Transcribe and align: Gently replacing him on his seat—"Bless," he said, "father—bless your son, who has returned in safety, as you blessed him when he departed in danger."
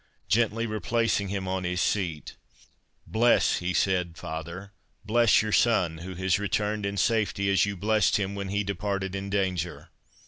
Gently 0.27 0.65
replacing 0.65 1.27
him 1.27 1.47
on 1.47 1.63
his 1.63 1.79
seat—"Bless," 1.79 3.57
he 3.57 3.71
said, 3.71 4.17
"father—bless 4.17 5.43
your 5.43 5.51
son, 5.51 5.99
who 5.99 6.15
has 6.15 6.39
returned 6.39 6.87
in 6.87 6.97
safety, 6.97 7.51
as 7.51 7.67
you 7.67 7.77
blessed 7.77 8.17
him 8.17 8.33
when 8.33 8.49
he 8.49 8.63
departed 8.63 9.13
in 9.13 9.29
danger." 9.29 9.89